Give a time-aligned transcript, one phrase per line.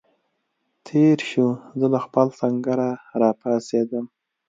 [0.87, 1.47] تېر شو،
[1.79, 2.89] زه له خپل سنګره
[3.21, 4.05] را پاڅېدم.